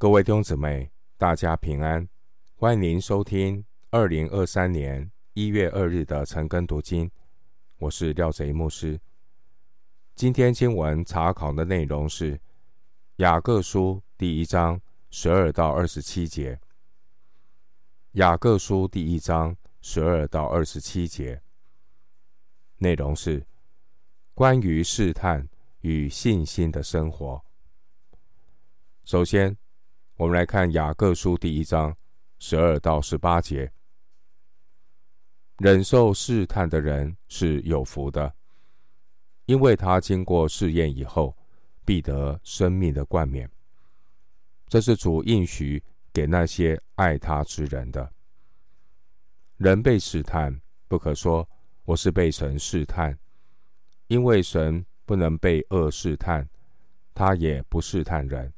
[0.00, 2.08] 各位弟兄姊妹，大家平安！
[2.54, 7.10] 欢迎您收听二零二三年一月二日的晨更读经。
[7.76, 8.98] 我是廖贼牧师。
[10.14, 12.40] 今天经文查考的内容是
[13.16, 16.58] 雅各书第一章十二到二十七节。
[18.12, 21.42] 雅各书第一章十二到二十七节
[22.78, 23.46] 内容是
[24.32, 25.46] 关于试探
[25.80, 27.44] 与信心的生活。
[29.04, 29.54] 首先，
[30.20, 31.96] 我们来看雅各书第一章
[32.38, 33.72] 十二到十八节。
[35.56, 38.30] 忍受试探的人是有福的，
[39.46, 41.34] 因为他经过试验以后，
[41.86, 43.50] 必得生命的冠冕。
[44.66, 48.12] 这是主应许给那些爱他之人的。
[49.56, 51.48] 人被试探，不可说
[51.86, 53.18] 我是被神试探，
[54.08, 56.46] 因为神不能被恶试探，
[57.14, 58.52] 他也不试探人。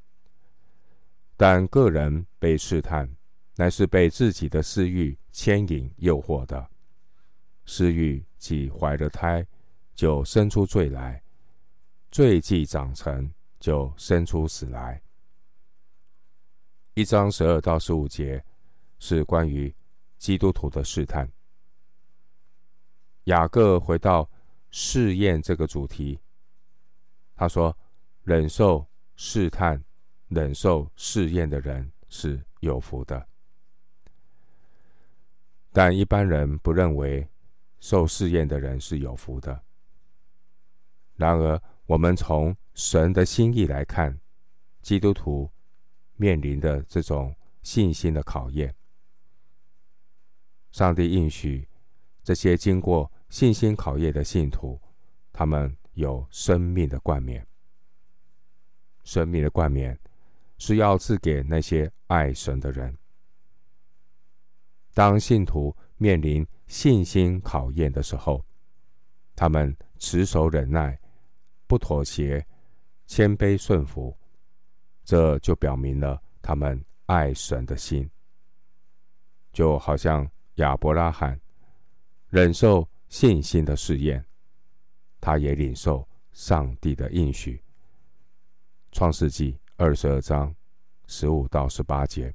[1.42, 3.16] 但个人被试探，
[3.56, 6.70] 乃是被自己的私欲牵引诱惑的。
[7.66, 9.44] 私欲既怀了胎，
[9.92, 11.20] 就生出罪来；
[12.12, 15.02] 罪既长成，就生出死来。
[16.94, 18.44] 一章十二到十五节
[19.00, 19.74] 是关于
[20.18, 21.28] 基督徒的试探。
[23.24, 24.30] 雅各回到
[24.70, 26.20] 试验这个主题，
[27.34, 27.76] 他说
[28.22, 29.82] ：“忍受试探。”
[30.34, 33.28] 忍受试验的人是有福的，
[35.70, 37.28] 但一般人不认为
[37.80, 39.62] 受试验的人是有福的。
[41.16, 44.18] 然而，我们从神的心意来看，
[44.80, 45.50] 基督徒
[46.16, 48.74] 面临的这种信心的考验，
[50.70, 51.68] 上帝应许
[52.22, 54.80] 这些经过信心考验的信徒，
[55.30, 57.46] 他们有生命的冠冕，
[59.04, 59.98] 生命的冠冕。
[60.64, 62.96] 是要赐给那些爱神的人。
[64.94, 68.46] 当信徒面临信心考验的时候，
[69.34, 70.96] 他们持守忍耐，
[71.66, 72.46] 不妥协，
[73.08, 74.16] 谦卑顺服，
[75.02, 78.08] 这就表明了他们爱神的心。
[79.52, 81.40] 就好像亚伯拉罕
[82.28, 84.24] 忍受信心的试验，
[85.20, 87.60] 他也领受上帝的应许。
[88.92, 89.58] 创世纪。
[89.82, 90.54] 二十二章
[91.08, 92.32] 十五到十八节，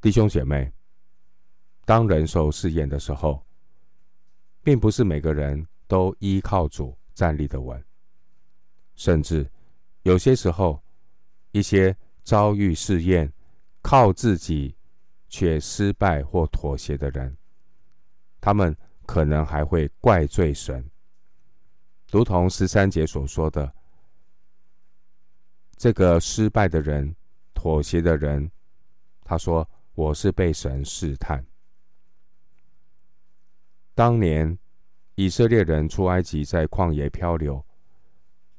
[0.00, 0.72] 弟兄姐妹，
[1.84, 3.44] 当人受试验的时候，
[4.62, 7.84] 并不是每个人都依靠主站立的稳，
[8.94, 9.50] 甚至
[10.04, 10.80] 有些时候，
[11.50, 13.32] 一些遭遇试验、
[13.82, 14.76] 靠自己
[15.28, 17.36] 却失败或妥协的人，
[18.40, 18.76] 他们
[19.06, 20.88] 可能还会怪罪神，
[22.12, 23.74] 如同十三节所说的。
[25.80, 27.16] 这个失败的人、
[27.54, 28.50] 妥协的人，
[29.24, 31.42] 他说：“我是被神试探。”
[33.96, 34.58] 当年
[35.14, 37.64] 以色列人出埃及，在旷野漂流，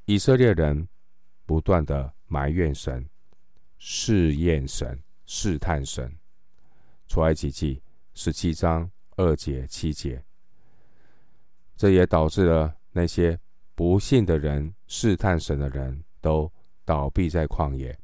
[0.05, 0.87] 以色列人
[1.45, 3.07] 不断的埋怨神、
[3.77, 6.11] 试验神、试探神。
[7.07, 7.83] 出埃及记
[8.15, 10.25] 十七章二节、七节，
[11.77, 13.39] 这也导致了那些
[13.75, 16.51] 不信的人、试探神的人都。
[16.91, 17.97] 倒闭在旷野。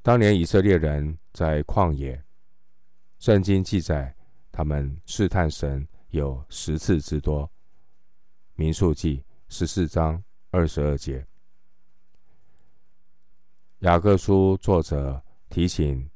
[0.00, 2.22] 当年以色列人在旷野，
[3.18, 4.14] 圣经记载
[4.52, 7.50] 他们试探神有十次之多。
[8.54, 10.22] 民数记十四章
[10.52, 11.26] 二十二节。
[13.80, 16.08] 雅各书作者提醒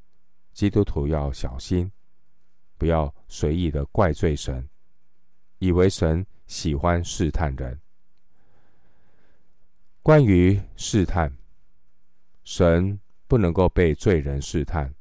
[0.53, 1.91] 基督徒要小心，
[2.78, 4.65] 不要随意的怪罪神，
[5.59, 7.81] 以为神喜欢试探人。
[10.03, 11.31] 关于试探，
[12.43, 14.94] 神不能够被罪人试探。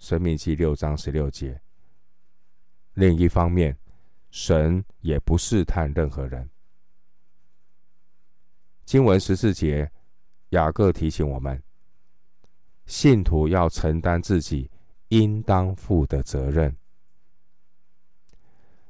[0.00, 1.60] 申命记六章十六节。
[2.94, 3.78] 另一方面，
[4.30, 6.50] 神也不试探任何人。
[8.84, 9.92] 经文十四节，
[10.48, 11.62] 雅各提醒我们，
[12.86, 14.68] 信徒要承担自己
[15.08, 16.76] 应当负的责任。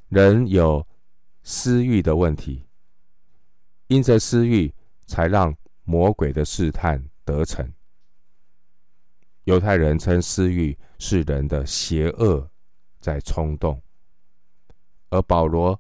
[0.09, 0.87] 人有
[1.43, 2.65] 私欲的问题，
[3.89, 4.73] 因着私欲。
[5.11, 5.53] 才让
[5.83, 7.69] 魔鬼的试探得逞。
[9.43, 12.49] 犹太人称私欲是人的邪恶
[13.01, 13.83] 在冲动，
[15.09, 15.79] 而保罗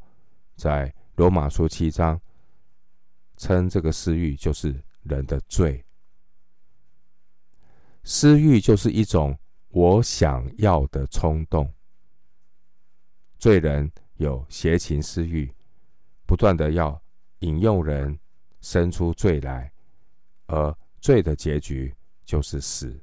[0.56, 2.20] 在罗马书七章
[3.36, 5.84] 称这个私欲就是人的罪。
[8.02, 9.38] 私欲就是一种
[9.68, 11.72] 我想要的冲动。
[13.38, 15.54] 罪人有邪情私欲，
[16.26, 17.00] 不断的要
[17.38, 18.18] 引诱人。
[18.60, 19.72] 生出罪来，
[20.46, 22.98] 而罪的结局就是死。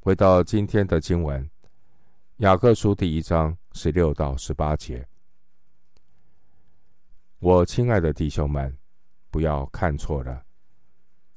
[0.00, 1.42] 回到今天的经文，
[2.38, 5.06] 《雅各书》第一章十六到十八节。
[7.38, 8.76] 我亲爱的弟兄们，
[9.30, 10.44] 不要看错了，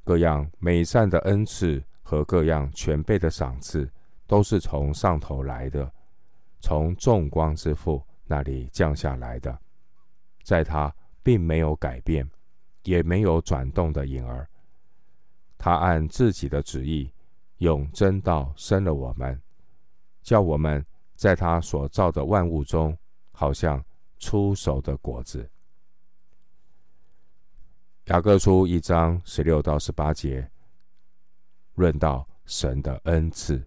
[0.04, 3.90] 各样美善的恩赐和各样全备的赏赐，
[4.26, 5.92] 都是从上头来的，
[6.60, 9.58] 从众光之父那里降下来的，
[10.42, 12.28] 在他并没有改变，
[12.84, 14.48] 也没有转动的影儿。
[15.56, 17.12] 他按自己的旨意，
[17.58, 19.40] 用真道生了我们，
[20.22, 20.84] 叫我们
[21.14, 22.96] 在他所造的万物中，
[23.32, 23.84] 好像
[24.18, 25.50] 初熟的果子。
[28.04, 30.50] 雅各书一章十六到十八节，
[31.74, 33.62] 论到神的恩赐。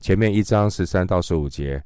[0.00, 1.82] 前面一章十三到十五节，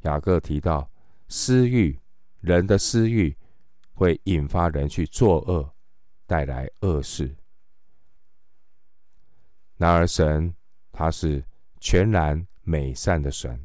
[0.00, 0.90] 雅各提到
[1.28, 2.00] 私欲，
[2.40, 3.36] 人的私欲
[3.92, 5.74] 会引发人去作恶，
[6.26, 7.36] 带来恶事。
[9.76, 10.54] 然而神
[10.90, 11.44] 他是
[11.78, 13.64] 全然美善的神。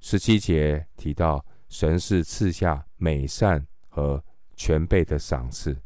[0.00, 1.44] 十七节提到。
[1.72, 4.22] 神是赐下美善和
[4.54, 5.80] 全备的赏赐。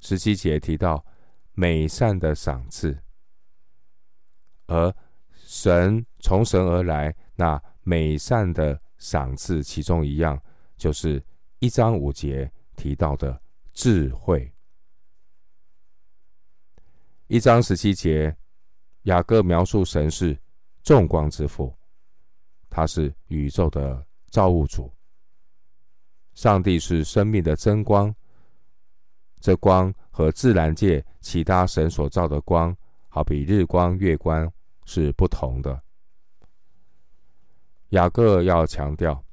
[0.00, 1.06] 十七节提到
[1.52, 3.04] 美善的赏赐，
[4.66, 4.92] 而
[5.54, 10.36] 神从神而来，那美善的赏赐其中一样，
[10.76, 11.22] 就是
[11.60, 13.40] 一章五节提到的
[13.72, 14.52] 智慧。
[17.28, 18.36] 一章十七节，
[19.04, 20.36] 雅各描述神是
[20.82, 21.72] 众光之父。
[22.68, 24.92] 他是宇宙的造物主，
[26.34, 28.12] 上帝是生命的真光。
[29.38, 32.76] 这光和自然界其他神所造的光，
[33.08, 34.52] 好比日光、月光，
[34.84, 35.82] 是不同的。
[37.90, 39.24] 雅各要强调，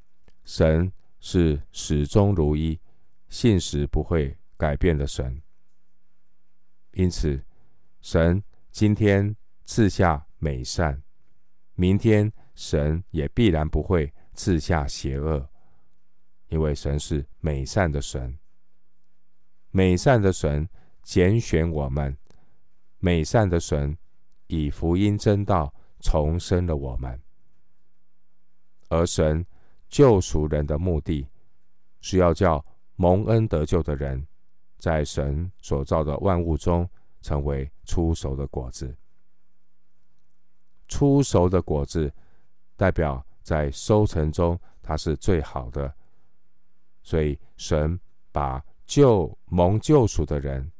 [0.44, 2.80] 神是始终如一、
[3.30, 5.42] 信实不会改变的神。
[6.94, 7.44] 因此，
[8.01, 11.01] 神今天赐下美善，
[11.75, 12.31] 明天。
[12.54, 15.50] 神也必然不会赐下邪恶，
[16.50, 18.38] 因为神是美善的神。
[19.71, 20.69] 美善的神
[21.01, 22.15] 拣选我们，
[23.00, 23.97] 美善的神
[24.51, 27.19] 以福音真道重生了我们。
[28.89, 29.45] 而神
[29.89, 31.27] 救赎人的目的，
[32.00, 32.63] 是要叫
[32.95, 34.27] 蒙恩得救的人，
[34.77, 36.88] 在神所造的万物中
[37.21, 38.95] 成为初熟的果子。
[40.88, 42.12] 初熟的果子。
[42.77, 45.94] 代表在收成中，它是最好的，
[47.04, 48.00] 所以神
[48.31, 50.71] 把救蒙救赎的人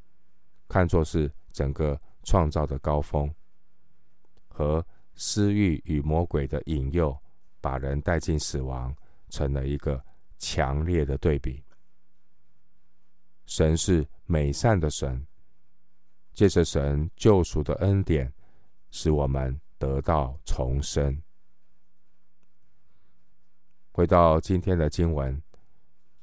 [0.67, 3.31] 看作是整个创造的高峰，
[4.53, 7.18] 和私欲与魔鬼的引诱
[7.59, 8.95] 把人带进死亡，
[9.30, 10.03] 成了一个
[10.38, 11.63] 强烈的对比。
[13.45, 15.25] 神是美善的神，
[16.33, 18.31] 借着神救赎的恩典，
[18.89, 21.21] 使我们得到重生。
[23.92, 25.36] 回到今天的经文，《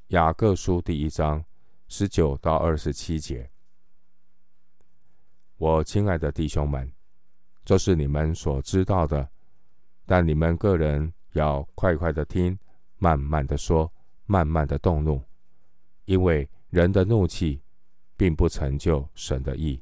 [0.07, 1.45] 雅各书》第一章
[1.87, 3.49] 十九到二十七节。
[5.57, 6.91] 我亲爱的弟兄们，
[7.69, 9.29] 这是你们所知道的，
[10.07, 12.57] 但你们个人要快快的听，
[12.97, 13.93] 慢慢的说，
[14.25, 15.21] 慢慢的动怒，
[16.05, 17.61] 因为人的怒气
[18.17, 19.79] 并不成就神的意。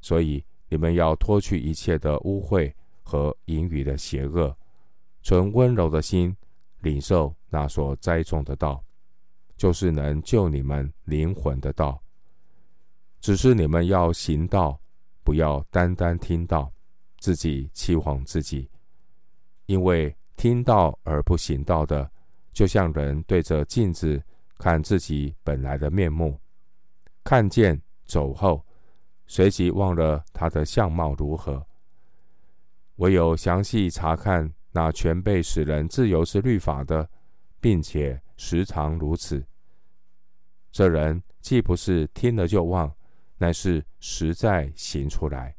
[0.00, 4.52] 所以你们要脱去一切的污秽和盈余的邪恶，
[5.22, 6.36] 存温柔的心。
[6.80, 8.82] 领受那所栽种的道，
[9.56, 12.02] 就是能救你们灵魂的道。
[13.20, 14.80] 只是你们要行道，
[15.26, 16.72] 不要单单听到，
[17.18, 18.70] 自己欺哄自己。
[19.66, 22.08] 因为听到而不行道的，
[22.52, 24.22] 就像人对着镜子
[24.56, 26.38] 看自己本来的面目，
[27.24, 28.64] 看见走后，
[29.26, 31.66] 随即忘了他的相貌如何。
[32.96, 34.50] 唯有详细查看。
[34.72, 37.08] 那全备使人自由之律法的，
[37.62, 39.42] 并且时常如此。
[40.70, 42.94] 这人既不是听了就忘，
[43.38, 45.54] 乃是实在行出来，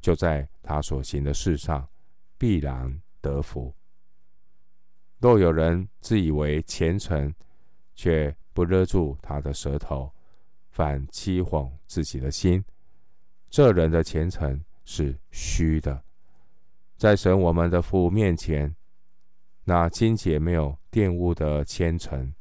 [0.00, 1.88] 就在他所行的事上
[2.36, 3.74] 必然得福。
[5.18, 7.32] 若有人自以为虔诚，
[7.94, 10.12] 却不勒住他的舌头，
[10.70, 12.62] 反欺哄自己的心，
[13.48, 16.02] 这人的虔诚是虚的。
[16.96, 18.74] 在神我们的父面前，
[19.64, 22.32] 那清洁没有玷污的虔诚，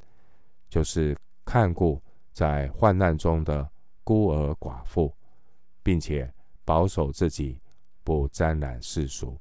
[0.70, 3.70] 就是看顾在患难中的
[4.06, 5.14] 孤儿寡妇，
[5.82, 6.32] 并且
[6.64, 7.60] 保守自己
[8.04, 9.38] 不沾染世俗。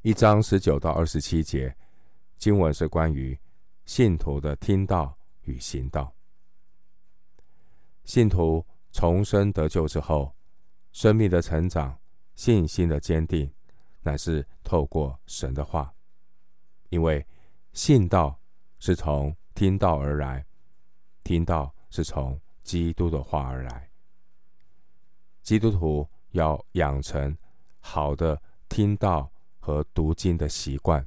[0.00, 1.76] 一章十九到二十七节
[2.38, 3.38] 经文是关于
[3.84, 6.10] 信徒的听道与行道。
[8.04, 10.34] 信徒重生得救之后，
[10.92, 12.00] 生命的成长、
[12.34, 13.52] 信心的坚定，
[14.00, 15.92] 乃是透过神的话，
[16.88, 17.26] 因为
[17.74, 18.40] 信道
[18.78, 20.46] 是从听道而来，
[21.28, 23.90] 听到是从基督的话而来。
[25.42, 27.36] 基督徒要养成
[27.80, 31.06] 好的听道和读经的习惯。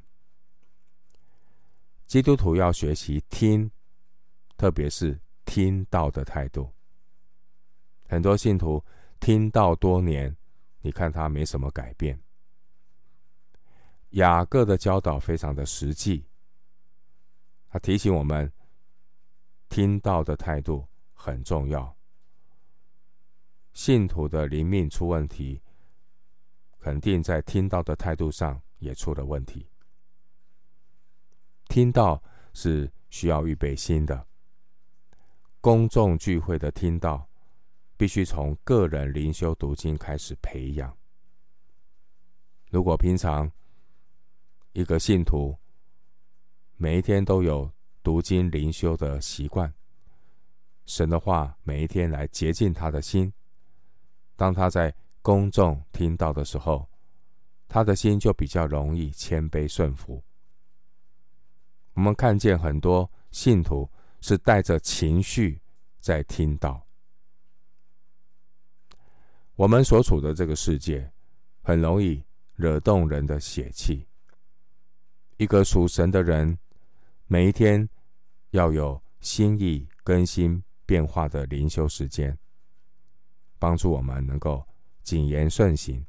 [2.05, 3.71] 基督徒要学习听，
[4.57, 6.71] 特别是听道的态度。
[8.07, 8.85] 很多信徒
[9.19, 10.37] 听道多年，
[10.81, 12.21] 你看他没什么改变。
[14.11, 16.27] 雅各的教导非常的实际，
[17.69, 18.53] 他提醒我们，
[19.71, 21.95] 听到的态度很重要。
[23.71, 25.61] 信徒的灵命出问题，
[26.77, 29.65] 肯定在听到的态度上也出了问题。
[31.69, 32.21] 听到
[32.53, 34.27] 是需要预备心的，
[35.61, 37.25] 公众聚会的听到，
[37.95, 40.97] 必须从个人灵修读经开始培养。
[42.69, 43.49] 如果平常
[44.73, 45.57] 一个信徒
[46.75, 47.71] 每一天都有
[48.03, 49.71] 读经灵修的习惯，
[50.85, 53.31] 神的话每一天来洁净他的心，
[54.35, 56.89] 当他在公众听到的时候，
[57.67, 60.23] 他的心就比较容易谦卑顺服。
[61.93, 63.89] 我们看见很多信徒
[64.19, 65.61] 是带着情绪
[65.99, 66.85] 在听到。
[69.55, 71.11] 我们所处的这个世界
[71.61, 72.23] 很容易
[72.55, 74.07] 惹动人的血气。
[75.37, 76.57] 一个属神的人，
[77.33, 77.87] 每一天
[78.49, 82.37] 要有心意更新变化的灵修时间，
[83.57, 84.67] 帮助我们能够
[85.01, 86.05] 谨言慎行。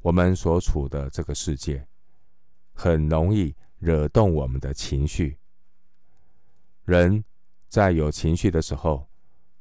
[0.00, 1.86] 我们所处的这个世界
[2.72, 3.54] 很容易。
[3.78, 5.38] 惹动我们的情绪，
[6.84, 7.24] 人
[7.66, 9.08] 在有情绪的时候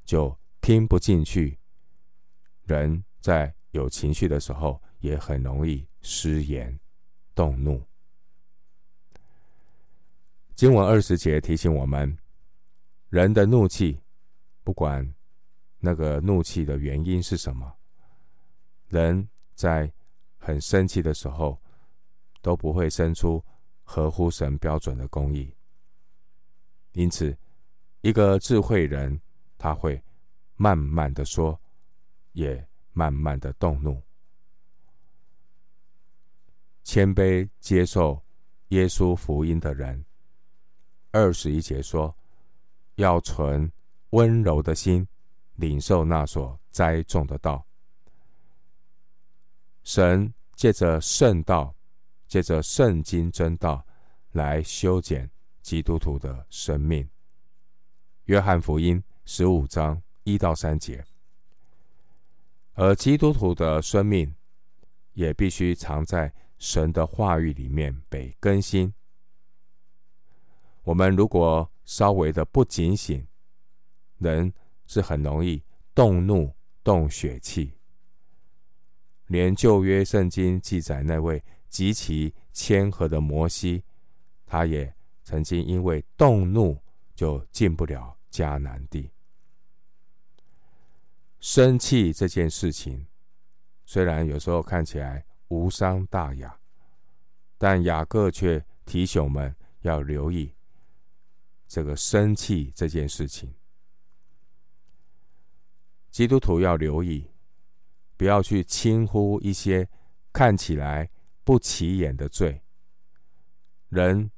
[0.03, 1.57] 就听不进去；
[2.63, 6.77] 人在有情绪的时候也很容易失言、
[7.33, 7.88] 动怒。
[10.59, 12.17] 经文二十节提醒我们：
[13.07, 13.97] 人的怒气，
[14.61, 15.09] 不管
[15.79, 17.73] 那个怒气的原因是什么，
[18.89, 19.89] 人在
[20.37, 21.57] 很生气的时候
[22.41, 23.41] 都不会生出。
[23.85, 25.49] 合乎神标准的公义，
[26.91, 27.35] 因此，
[28.01, 29.17] 一个智慧人
[29.57, 30.03] 他会
[30.57, 31.57] 慢慢的说，
[32.33, 34.03] 也慢慢的动怒，
[36.83, 38.21] 谦卑接受
[38.67, 40.03] 耶稣福音的人。
[41.11, 42.15] 二十一节说，
[42.95, 43.71] 要存
[44.11, 45.07] 温柔的心，
[45.55, 47.65] 领受那所栽种的道。
[49.83, 51.75] 神借着圣道。
[52.29, 53.83] 借着圣经真道
[54.33, 55.27] 来修剪
[55.63, 57.09] 基督徒的生命。
[58.25, 61.03] 约翰福音十五章一到三节，
[62.75, 64.31] 而基督徒的生命
[65.13, 68.93] 也必须藏在神的话语里面被更新。
[70.83, 73.25] 我们如果稍微的不警醒，
[74.17, 74.53] 人
[74.85, 77.73] 是很容易动怒、动血气。
[79.27, 81.43] 连旧约圣经记载那位。
[81.69, 83.83] 极其谦和的摩西，
[84.43, 84.91] 他也
[85.23, 86.81] 曾经因为动怒
[87.13, 89.11] 就进不了迦南地。
[91.39, 93.05] 生气这件事情，
[93.85, 96.59] 虽然有时候看起来无伤大雅，
[97.59, 100.51] 但雅各却提醒我们要留意
[101.69, 103.53] 这个生气这件事情。
[106.11, 107.31] 基督徒要留意，
[108.17, 109.87] 不要去轻忽一些
[110.33, 111.09] 看起来。
[111.41, 112.61] 不起眼的罪，
[113.87, 114.29] 人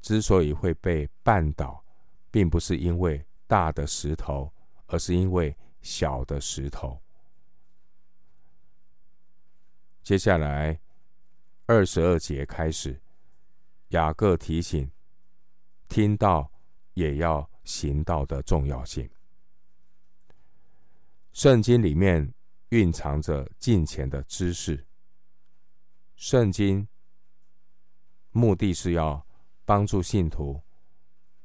[0.00, 1.84] 之所以会被绊倒，
[2.30, 4.50] 并不是因为大的石头，
[4.86, 6.98] 而是因为小的石头。
[10.02, 10.80] 接下来
[11.66, 12.98] 二十二节开始，
[13.88, 14.90] 雅各提醒
[15.90, 16.50] 听到
[16.96, 19.08] 也要行道的重要性。
[21.34, 22.32] 圣经里面
[22.70, 24.86] 蕴藏着敬虔的知识。
[26.16, 26.88] 圣经
[28.30, 29.26] 目的是要
[29.66, 30.58] 帮助信徒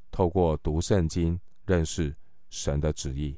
[0.10, 2.16] 透过读圣经认识
[2.50, 3.38] 神的旨意，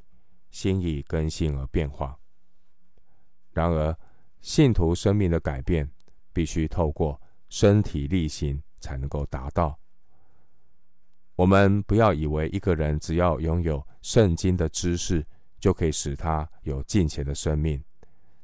[0.52, 2.20] 心意更新而变化。
[3.54, 3.98] 然而，
[4.40, 5.92] 信徒生命的改变
[6.32, 9.80] 必须透过身体力行才能够达到。
[11.44, 15.28] 我们不要以为一个人只要拥有圣经的知识，
[15.60, 17.84] 就可以使他有敬虔的生命，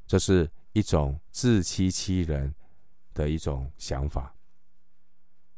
[0.05, 2.53] 这是一种自欺欺人
[3.13, 4.35] 的一种想法。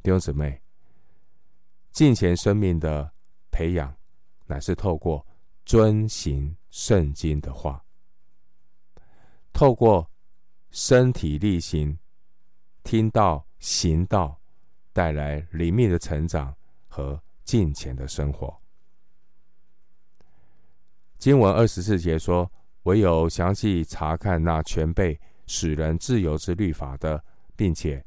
[0.03, 0.61] 弟兄姊妹，
[1.91, 3.11] 敬虔生命的
[3.49, 3.91] 培养，
[4.45, 5.25] 乃是透过
[5.65, 7.83] 遵行圣经的话，
[9.51, 10.07] 透过
[10.69, 11.97] 身体力行，
[12.83, 14.39] 听到行道，
[14.93, 16.55] 带来灵命的成长
[16.87, 17.19] 和
[17.51, 18.57] 近前的生活。
[21.17, 22.49] 经文二十四节说
[22.83, 27.21] ：“唯有详细查看那全备使人自由之律法的，
[27.57, 28.05] 并且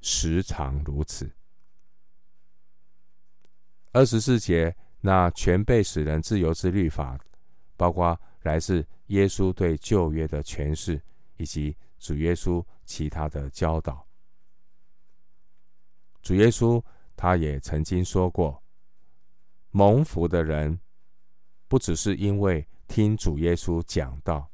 [0.00, 1.30] 时常如此。”
[3.92, 7.20] 二十四节，那全备使人自由之律法，
[7.76, 10.98] 包括来自耶稣对旧约的诠释，
[11.36, 14.06] 以及主耶稣其他的教导。
[16.22, 16.82] 主耶稣
[17.14, 18.58] 他也曾经说过
[19.76, 20.80] ：“蒙福的人。”
[21.68, 24.48] 不只是因为听主耶稣讲道，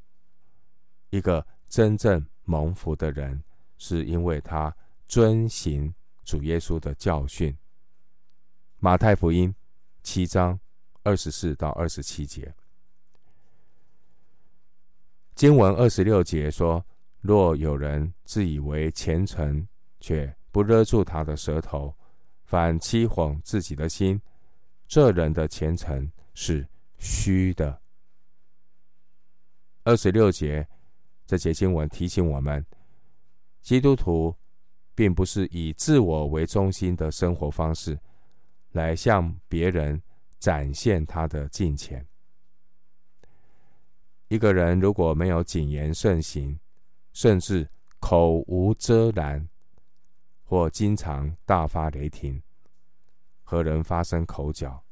[1.11, 3.45] 一个真正蒙福的人，
[3.77, 4.75] 是因为他
[5.07, 7.55] 遵行主耶稣的教训。
[8.79, 9.55] 马太福音
[10.03, 10.59] 七章
[11.03, 12.55] 二十四到二十七节，
[15.35, 16.83] 经文二十六节说
[17.21, 19.69] ：“若有人自以为虔诚，
[20.01, 21.95] 却不勒住他的舌头，
[22.43, 24.19] 反欺哄自己的心，
[24.93, 26.69] 这人的虔诚是。”
[27.05, 27.81] 虚的。
[29.83, 30.69] 二十六节，
[31.27, 32.65] 这节经文提醒我们，
[33.61, 34.37] 基督徒
[34.95, 37.99] 并不是以自我为中心的生活方式
[38.71, 40.01] 来向别人
[40.39, 42.07] 展现他的敬虔。
[44.29, 46.57] 一个人如果没有谨言慎行，
[47.13, 47.69] 甚至
[47.99, 49.49] 口无遮拦，
[50.45, 52.41] 或经常大发雷霆，
[53.43, 54.83] 和人发生口角，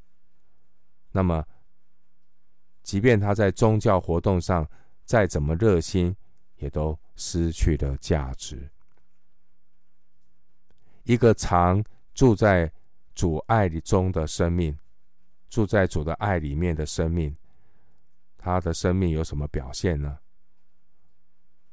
[1.12, 1.45] 那么。
[2.83, 4.66] 即便他在宗教活动上
[5.04, 6.16] 再怎么热心，
[6.57, 8.69] 也都失去了价值。
[11.04, 12.73] 一个常住在
[13.14, 14.76] 主爱里中的生命，
[15.50, 17.36] 住在主的爱里面的生命，
[18.39, 20.19] 他的生命有什么表现呢？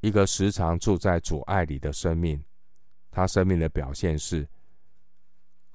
[0.02, 2.44] 一个时常住在主爱里的生命，
[3.10, 4.48] 他生命的表现是：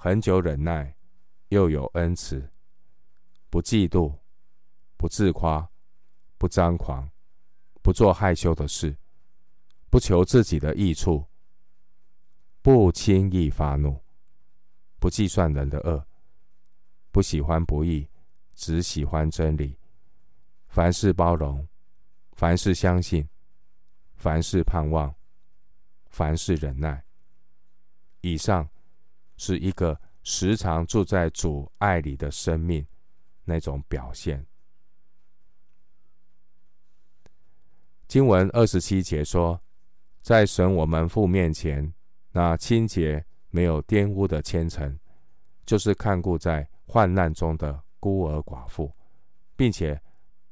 [0.05, 0.97] 恒久忍耐，
[1.51, 2.51] 又有恩慈，
[3.49, 4.19] 不嫉妒。
[4.97, 5.71] 不自夸，
[6.38, 7.09] 不张狂，
[7.83, 8.97] 不做害羞的事，
[9.91, 11.25] 不求自己的益处，
[12.62, 14.03] 不轻易发怒，
[14.99, 16.05] 不计算人的恶，
[17.12, 18.11] 不喜欢不义，
[18.57, 19.79] 只喜欢真理。
[20.67, 21.69] 凡事包容，
[22.33, 23.29] 凡事相信，
[24.17, 25.15] 凡事盼望，
[26.09, 27.05] 凡事忍耐。
[28.21, 28.69] 以上
[29.45, 32.87] 是一个时常住在主爱里的生命
[33.43, 34.47] 那种表现。
[38.07, 39.61] 经文二十七节说，
[40.21, 41.93] 在神我们父面前，
[42.31, 44.97] 那清洁没有玷污的虔诚，
[45.67, 48.95] 就是看顾在患难中的孤儿寡妇，
[49.57, 50.01] 并且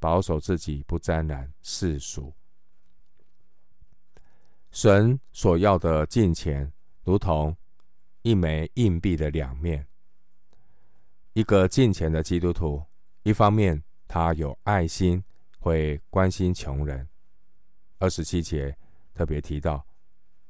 [0.00, 2.34] 保守自己不沾染世俗。
[4.72, 6.68] 神所要的敬虔，
[7.04, 7.56] 如同
[8.22, 9.86] 一枚硬币的两面。
[11.32, 12.82] 一个敬虔的基督徒，
[13.22, 15.22] 一方面他有爱心，
[15.58, 17.08] 会关心穷人。
[17.98, 18.76] 二十七节
[19.14, 19.86] 特别提到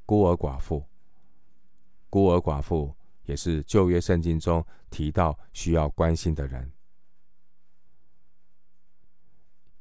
[0.06, 0.85] 孤儿寡妇，
[2.09, 6.72] 孤儿寡妇也是旧约圣经中提到需要关心的人。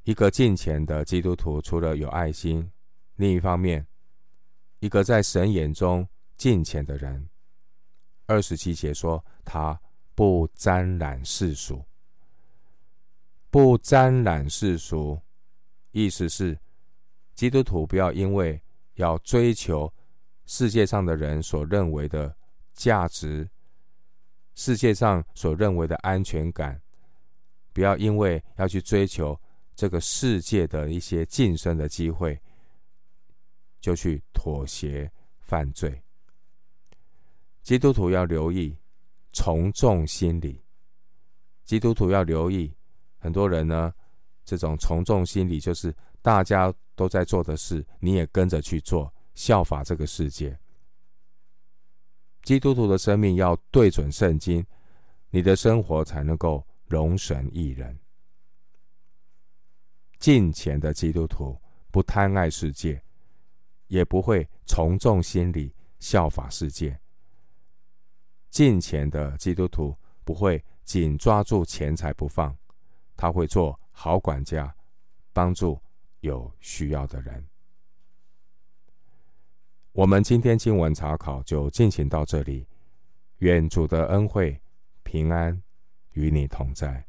[0.04, 2.72] 一个敬虔的基督徒，除了有爱心，
[3.16, 3.86] 另一方面，
[4.80, 7.30] 一个在神眼中敬虔的人，
[8.30, 9.78] 二十七节说他
[10.14, 11.84] 不沾染世俗，
[13.50, 15.20] 不沾染世俗，
[15.92, 16.58] 意思是。
[17.34, 18.62] 基督徒不要因为
[18.96, 19.92] 要追求
[20.46, 22.36] 世界上的人所认为的
[22.74, 23.50] 价值，
[24.56, 26.80] 世界上所认为的安全感，
[27.72, 29.40] 不要因为要去追求
[29.74, 32.38] 这个世界的一些晋升的机会，
[33.80, 36.04] 就去妥协犯罪。
[37.62, 38.76] 基督徒要留意
[39.32, 40.62] 从众心理，
[41.64, 42.74] 基督徒要留意
[43.18, 43.94] 很多人呢，
[44.44, 46.74] 这种从众心理就是大家。
[47.00, 50.60] 都在做的事，你也跟着去做，效法这个世界。
[52.44, 54.66] 基督徒的生命要对准圣经，
[55.30, 57.98] 你的生活才能够容神一人。
[60.20, 61.58] 敬虔的基督徒
[61.90, 63.02] 不贪爱世界，
[63.88, 67.00] 也不会从众心理效法世界。
[68.50, 72.56] 进前的基督徒不会紧抓住钱财不放，
[73.16, 74.76] 他会做好管家，
[75.34, 75.80] 帮助。
[76.22, 77.48] 有需要的人，
[79.94, 82.68] 我们今天经文查考就进行到这里。
[83.38, 84.62] 愿主的恩惠、
[85.04, 85.64] 平安
[86.12, 87.09] 与你同在。